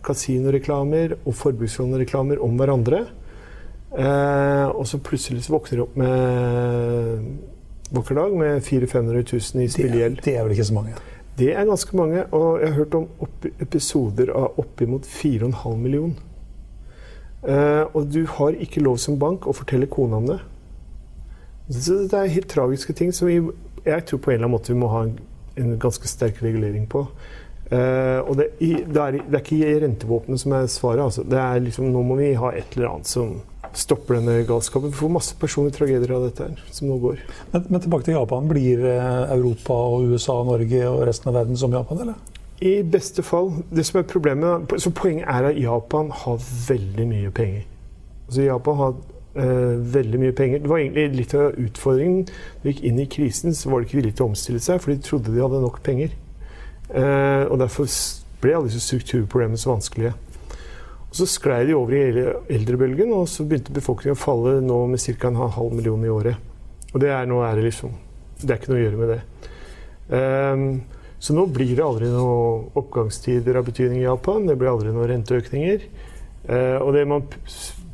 [0.05, 3.03] kasinoreklamer og forbrukslånreklamer om hverandre.
[3.95, 7.27] Eh, og så plutselig så våkner de opp med
[7.95, 10.17] vakker dag med 400 000-500 000 i Det, spillegjeld.
[10.25, 10.95] det er vel ikke så mange.
[11.37, 16.15] Det er ganske mange, og jeg har hørt om opp, episoder av oppimot 4,5 million.
[17.47, 20.39] Eh, og du har ikke lov som bank å fortelle kona om det.
[21.69, 23.39] Så det er helt tragiske ting som vi,
[23.85, 25.17] jeg tror på en eller annen måte vi må ha en,
[25.59, 27.05] en ganske sterk regulering på.
[27.65, 31.01] Uh, og det, det, er, det, er, ikke rentevåpenet som er svaret.
[31.07, 31.23] Altså.
[31.25, 33.39] Det er liksom, nå må vi ha et eller annet som
[33.77, 34.91] stopper denne galskapen.
[34.91, 37.19] Vi får masse personlige tragedier av dette her, som nå går.
[37.53, 38.47] Men, men tilbake til Japan.
[38.49, 42.35] Blir eh, Europa og USA og Norge og resten av verden som Japan, eller?
[42.65, 43.51] I beste fall.
[43.75, 47.65] Det som er problemet, så Poenget er at Japan har veldig mye penger.
[48.27, 48.93] Altså Japan har
[49.35, 50.59] eh, veldig mye penger.
[50.63, 52.25] Det var egentlig litt av utfordringen.
[52.25, 54.79] Da de gikk inn i krisen, så var de ikke villige til å omstille seg,
[54.81, 56.15] for de trodde de hadde nok penger.
[56.89, 57.89] Eh, og Derfor
[58.41, 60.13] ble alle disse strukturproblemene så vanskelige.
[61.15, 62.23] Så sklei de over i
[62.57, 65.29] eldrebølgen, og så begynte befolkningen å falle nå med ca.
[65.29, 66.41] en halv million i året.
[66.91, 67.93] Og det er, nå er det liksom
[68.41, 69.21] Det er ikke noe å gjøre med det.
[70.11, 70.65] Um,
[71.23, 74.43] så nå blir det aldri noen oppgangstider av betydning i Japan.
[74.49, 75.87] Det blir aldri noen renteøkninger.
[76.49, 77.23] Uh, og det man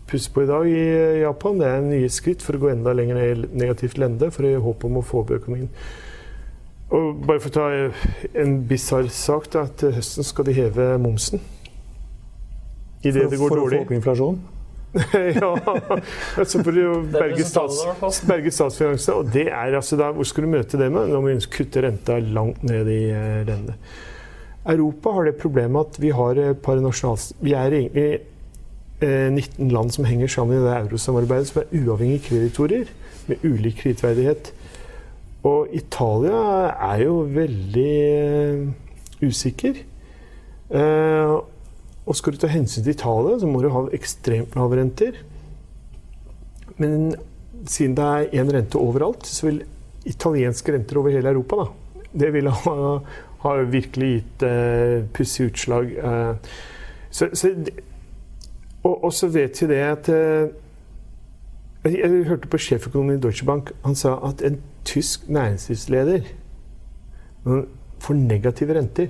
[0.10, 0.82] pusser på i dag i
[1.22, 4.50] Japan, det er nye skritt for å gå enda lenger ned i negativt lende for
[4.50, 5.70] å gi håp om å få opp økonomien.
[6.90, 11.46] Og bare for å ta en bisarr sak, da, til høsten skal de heve momsen
[13.02, 13.62] i det for, det går for dårlig.
[13.62, 14.42] For å få opp inflasjonen?
[15.40, 15.50] ja,
[16.42, 19.18] altså for å berge, stats, berge statsfinansene.
[19.22, 21.12] Og det er altså da, Hvor skal du møte det med?
[21.12, 23.78] Nå må vi kutte renta langt ned i uh, denne.
[24.72, 27.32] Europa har det problemet at vi har et par nasjonals...
[27.42, 28.20] Vi er egentlig
[29.02, 32.92] eh, 19 land som henger sammen i det eurosamarbeidet, som er uavhengige kreditorer
[33.26, 34.52] med ulik kredittverdighet.
[35.50, 36.44] Og Italia
[36.92, 39.82] er jo veldig uh, usikker.
[40.70, 41.42] Uh,
[42.06, 45.20] og skal du ta hensyn til Italia, så må du ha ekstremt lave renter.
[46.82, 47.14] Men
[47.70, 49.62] siden det er én rente overalt, så vil
[50.06, 51.68] italienske renter over hele Europa da,
[52.20, 53.00] Det ville ha,
[53.44, 55.94] ha virkelig gitt uh, pussige utslag.
[56.04, 56.36] Uh,
[57.10, 57.54] så, så,
[58.84, 63.72] og, og, så vet vi det at jeg, jeg, hørte på sjeføkonomen i Deutsche Bank.
[63.86, 66.22] Han sa at en tysk næringslivsleder
[67.44, 67.66] Når han
[68.00, 69.08] får negative renter,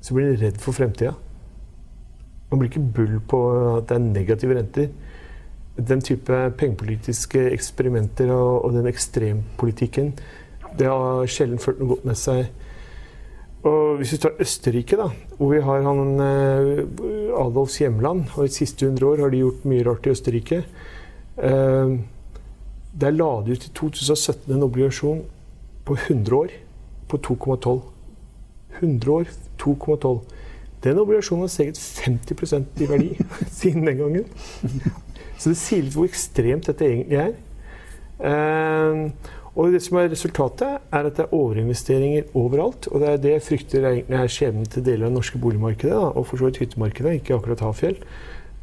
[0.00, 1.12] så blir han redd for fremtida.
[2.50, 3.40] Man blir ikke bull på
[3.76, 4.88] at det er negative renter.
[5.76, 10.14] Den type pengepolitiske eksperimenter og, og den ekstrempolitikken,
[10.78, 12.46] det har sjelden ført noe godt med seg.
[13.66, 16.84] Og hvis vi tar Østerrike, da, hvor vi har han eh,
[17.40, 20.60] Adolfs hjemland, og i de siste 100 år har de gjort mye rart i Østerrike.
[21.36, 21.96] Eh,
[23.00, 25.24] der la de ut i 2017 en obligasjon
[25.84, 26.54] på 100 år
[27.10, 27.80] på 2,12.
[28.80, 30.20] 100 år, 2,12.
[30.86, 33.08] Den obligasjonen har steget 50% i verdi
[33.58, 34.28] siden den gangen.
[35.38, 37.32] Så det sier litt hvor ekstremt dette egentlig er.
[38.22, 39.10] Uh,
[39.56, 42.86] og det som er resultatet, er at det er overinvesteringer overalt.
[42.92, 45.96] Og det er det jeg frykter egentlig er skjebnen til deler av det norske boligmarkedet,
[45.96, 47.98] og for så vidt hyttemarkedet, ikke akkurat Hafjell.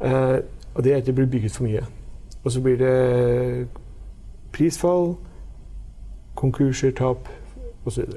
[0.00, 0.38] Uh,
[0.74, 1.84] og det er at det blir bygget for mye.
[2.44, 3.68] Og så blir det
[4.52, 5.14] prisfall,
[6.34, 7.28] konkurser, tap
[7.84, 8.08] osv.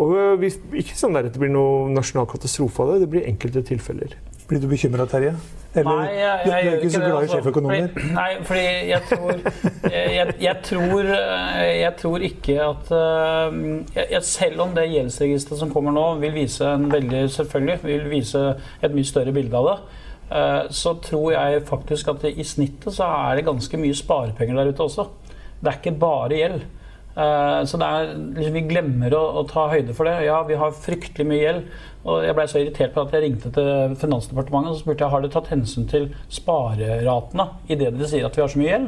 [0.00, 0.48] Og vi,
[0.80, 4.16] ikke sånn at det blir noe nasjonal katastrofe av det, det blir enkelte tilfeller.
[4.48, 5.34] Blir du bekymra, Terje?
[5.70, 7.36] Eller, nei, jeg, jeg, jeg, du er ikke så glad i altså.
[7.36, 7.90] sjeføkonomer?
[7.92, 9.28] Fordi, nei, fordi jeg tror
[10.42, 16.34] jeg, tror jeg, tror ikke at uh, Selv om det gjeldsregisteret som kommer nå, vil
[16.34, 18.42] vise en veldig selvfølgelig, vil vise
[18.82, 19.76] et mye større bilde av det,
[20.32, 24.74] uh, så tror jeg faktisk at i snittet så er det ganske mye sparepenger der
[24.74, 25.06] ute også.
[25.60, 26.66] Det er ikke bare gjeld.
[27.20, 30.16] Eh, så er, liksom, vi glemmer å, å, ta høyde for det.
[30.28, 31.64] Ja, vi har fryktelig mye gjeld.
[32.08, 35.24] Og jeg ble så irritert på at jeg ringte til Finansdepartementet og spurte jeg har
[35.24, 38.86] de tatt hensyn til spareratene i det de sier at vi har så mye gjeld.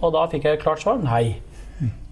[0.00, 1.36] Og da fikk jeg et klart svar nei.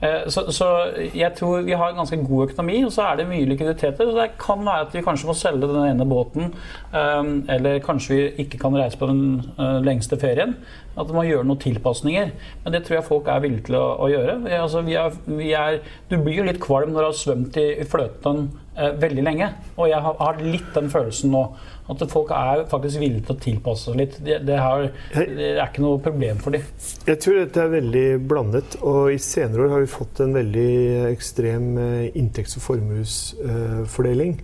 [0.03, 0.68] Eh, så, så,
[1.14, 4.09] jeg tror vi har en ganske god økonomi, og så er det mye likviditeter.
[4.11, 6.55] Så det kan være at vi kanskje må selge den ene båten,
[6.90, 7.20] eh,
[7.55, 10.57] eller kanskje vi ikke kan reise på den eh, lengste ferien.
[10.98, 12.33] At vi må gjøre noen tilpasninger.
[12.64, 14.40] Men det tror jeg folk er villige til å, å gjøre.
[14.59, 15.79] Altså, vi er, vi er,
[16.11, 19.48] du blir jo litt kvalm når du har svømt i, fløten veldig lenge.
[19.77, 21.46] Og jeg har litt den følelsen nå.
[21.90, 24.18] At folk er faktisk villige til å tilpasse seg litt.
[24.22, 24.84] Det, det, har,
[25.16, 26.66] det, er ikke noe problem for dem.
[27.08, 28.76] Jeg tror dette er veldig blandet.
[28.86, 30.68] Og i senere år har vi fått en veldig
[31.10, 34.38] ekstrem eh, inntekts- og formuesfordeling.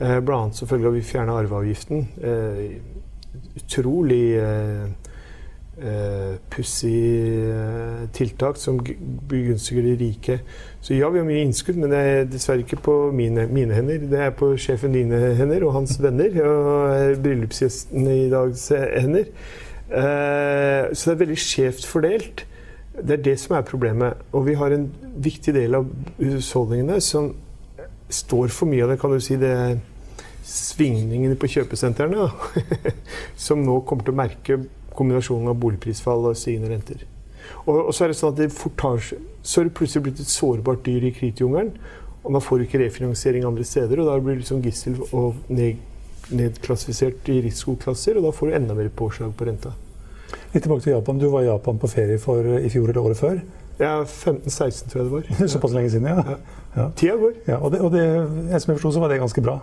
[0.00, 0.16] Bl.a.
[0.24, 2.06] blant annet som følge av at vi fjerna arveavgiften.
[2.24, 2.64] Eh,
[3.60, 4.24] utrolig
[5.80, 6.98] uh, pussig
[7.48, 8.78] uh, tiltak som
[9.30, 10.40] begunstiger de rike.
[10.80, 14.04] Så ja, vi har mye innskudd, men det er dessverre ikke på mine, mine hender.
[14.10, 19.28] Det er på sjefen dine hender og hans venner og bryllupsgjesten i dags hender.
[19.90, 22.44] Eh, så det er veldig skjevt fordelt.
[22.94, 24.18] Det er det som er problemet.
[24.32, 25.88] Og vi har en viktig del av
[26.18, 27.32] husholdningene som
[28.10, 29.38] står for mye av det, kan du si.
[29.38, 29.78] det er
[30.50, 32.24] svingningene på kjøpesentrene
[33.44, 34.56] som nå kommer til å merke
[35.00, 37.02] kombinasjonen av boligprisfall og stigende renter.
[37.66, 39.10] Og, og, så er det sånn at det fort har,
[39.42, 41.74] så er det plutselig blitt et sårbart dyr i kritjungelen.
[42.20, 45.38] Og da får du ikke refinansiering andre steder, og da blir du liksom gissel og
[45.48, 45.80] ned,
[46.28, 49.72] nedklassifisert i risikoklasser, og da får du enda mer påslag på renta.
[50.52, 51.18] Litt tilbake til Japan.
[51.18, 53.40] Du var i Japan på ferie for, i fjor eller året før.
[53.80, 55.28] Ja, 15-16 tror jeg det var.
[55.54, 56.36] Såpass lenge siden, ja.
[56.76, 56.90] Ja.
[56.94, 57.32] Tida går.
[57.48, 59.56] ja og det, og det, jeg som jeg forsto, så var det ganske bra.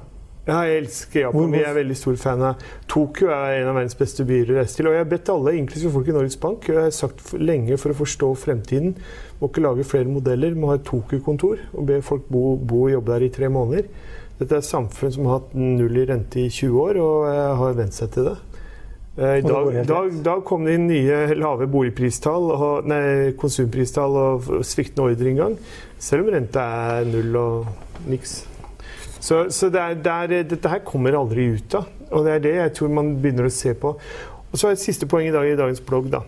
[0.48, 1.52] Ja, jeg elsker Japan.
[1.52, 4.78] Vi er veldig stor fan av Tokyo er en av verdens beste byer å reise
[4.78, 4.88] til.
[4.88, 7.92] Og jeg har bedt alle, inklusive folk i Norges Bank, jeg har sagt lenge for
[7.92, 8.96] å forstå fremtiden,
[9.42, 12.96] må ikke lage flere modeller, må ha et Tokyo-kontor og be folk bo, bo og
[12.96, 13.92] jobbe der i tre måneder.
[14.40, 17.28] Dette er et samfunn som har hatt null i rente i 20 år, og
[17.60, 18.38] har vent seg til det.
[19.18, 24.52] Eh, I dag, dag, dag kom det inn nye lave boligpristall, og, nei, konsumpristall og
[24.64, 25.58] sviktende ordreinngang,
[26.00, 28.46] selv om renta er null og niks.
[29.20, 32.44] Så, så det er, det er, dette her kommer aldri ut av, og det er
[32.44, 33.96] det jeg tror man begynner å se på.
[34.48, 36.12] Og så er et siste poeng i dag i dagens blogg.
[36.14, 36.24] da.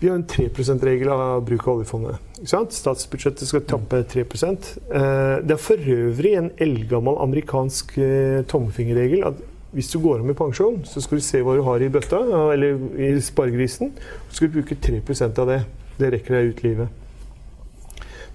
[0.00, 2.20] Vi har en 3 %-regel av bruk av oljefondet.
[2.44, 7.94] Statsbudsjettet skal tappe 3 Eh, Det er for øvrig en eldgammel amerikansk
[8.48, 9.34] tommefingerregel at
[9.74, 12.20] hvis du går av med pensjon, så skal du se hva du har i bøtta,
[12.54, 13.90] eller i sparegrisen,
[14.28, 15.64] så skal du bruke 3% av det.
[15.98, 16.88] Det rekker deg ut livet.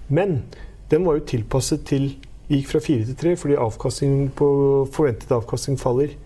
[0.08, 0.42] Men
[0.90, 2.10] den var jo tilpasset til
[2.50, 4.48] gikk fra 4 til 3 fordi avkastningen på
[4.94, 6.16] forventet avkastning faller.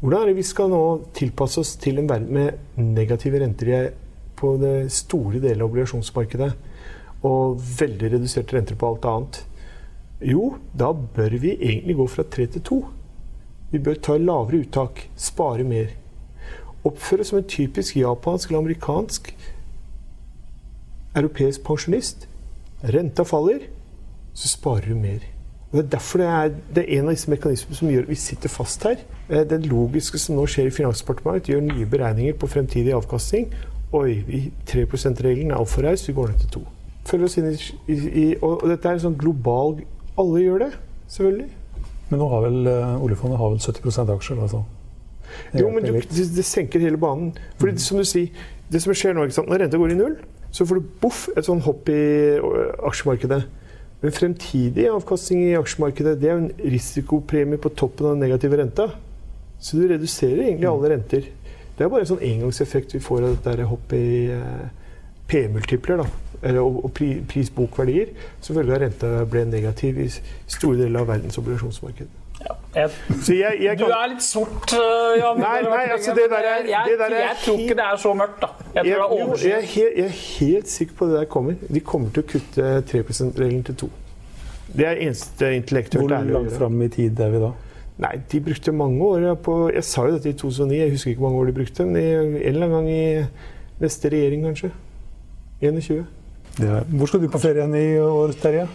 [0.00, 0.82] Hvordan er det vi skal nå
[1.16, 3.92] tilpasse oss til en verden med negative renter
[4.36, 6.50] på det store deler av obligasjonsmarkedet,
[7.24, 9.38] og veldig reduserte renter på alt annet?
[10.20, 12.80] Jo, da bør vi egentlig gå fra 3 til 2.
[13.72, 15.94] Vi bør ta lavere uttak, spare mer.
[16.86, 19.32] Oppføre som en typisk japansk eller amerikansk
[21.16, 22.28] europeisk pensjonist.
[22.84, 23.64] Renta faller,
[24.34, 25.35] så sparer du mer.
[25.76, 28.08] Og Det er derfor det er, det er en av disse mekanismene som gjør at
[28.08, 28.96] vi sitter fast her.
[29.28, 33.50] Eh, Det logiske som nå skjer i Finansdepartementet, gjør nye beregninger på fremtidig avkastning.
[33.92, 36.66] Oi, vi- 3 %-regelen er altfor raus, vi går ned til 2
[37.06, 39.76] Følger oss inn i, i, i og, dette er en sånn global
[40.18, 40.72] Alle gjør det,
[41.08, 41.50] selvfølgelig.
[42.08, 44.64] Men nå har vel uh, oljefondet har vel 70% aksjer, altså.
[45.54, 47.34] Jo, men du, det, det senker hele banen.
[47.58, 48.30] Fordi som du sier,
[48.72, 49.48] det som skjer nå, ikke sant?
[49.48, 50.16] når renta går i null,
[50.50, 52.00] så får du boff et sånn hopp i
[52.88, 53.42] aksjemarkedet.
[54.02, 58.90] Men fremtidig avkastning i aksjemarkedet det er en risikopremie på toppen av den negative renta.
[59.58, 61.30] Så du reduserer egentlig alle renter.
[61.76, 64.68] Det er bare en sånn engangseffekt vi får av dette hoppet i eh,
[65.28, 66.04] P-multipler.
[66.04, 66.12] og,
[66.44, 68.12] prisbokverdier pri, pris-bok-verdier,
[68.44, 72.25] som følge av renta ble negativ i store deler av verdens obligasjonsmarked.
[72.76, 72.90] Jeg,
[73.24, 73.86] Så jeg, kan...
[73.86, 75.38] du er litt sort, øh, Jan.
[75.40, 77.96] Nei, nei, altså, det der er- jeg, det der er jeg tror ikke det er
[78.02, 78.46] så mørkt, da.
[78.74, 79.62] Jeg tror Jeg, det er jeg, er overskyet.
[79.74, 81.54] helt, jeg er helt sikker på at det der kommer.
[81.74, 83.88] De kommer til å kutte 3 %-regelen til 2
[84.76, 87.50] Det er eneste intellektuelt Hvor ærlig å langt fram i tid er vi da?
[88.04, 91.20] Nei, de brukte mange år på Jeg sa jo dette i 2009, jeg husker ikke
[91.24, 91.86] hvor mange år de brukte.
[91.86, 93.24] Men en eller annen gang i
[93.80, 94.70] neste regjering, kanskje.
[95.62, 96.04] 21.
[96.58, 98.66] Det er, hvor skal du på ferie igjen i år, Terje?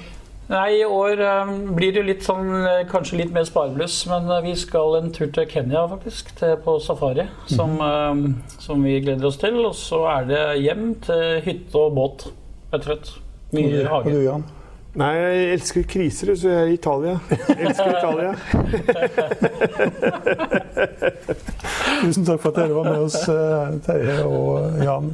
[0.51, 4.41] Nei, i år øh, blir det litt sånn, øh, kanskje litt mer sparebluss, men øh,
[4.43, 6.33] vi skal en tur til Kenya, faktisk.
[6.39, 8.23] Til, på safari, som, øh,
[8.59, 9.55] som vi gleder oss til.
[9.65, 12.27] Og så er det hjem til hytte og båt,
[12.73, 13.13] rett og slett.
[13.55, 14.11] Mye Og hage.
[14.11, 14.43] du, Jan?
[14.99, 17.13] Nei, jeg elsker kriser, så jeg er i Italia.
[17.47, 18.31] Jeg elsker Italia.
[22.01, 25.13] Tusen takk for at dere var med oss, eh, Terje og Jan.